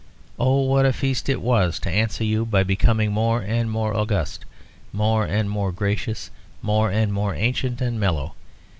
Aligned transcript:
Oh, 0.39 0.61
what 0.61 0.87
a 0.87 0.93
feast 0.93 1.29
it 1.29 1.43
was 1.43 1.77
to 1.81 1.89
answer 1.91 2.23
you 2.23 2.43
by 2.43 2.63
becoming 2.63 3.11
more 3.11 3.39
and 3.43 3.69
more 3.69 3.93
august, 3.93 4.45
more 4.91 5.25
and 5.27 5.47
more 5.47 5.71
gracious, 5.71 6.31
more 6.63 6.89
and 6.89 7.13
more 7.13 7.35
ancient 7.35 7.81
and 7.81 7.99
mellow! 7.99 8.33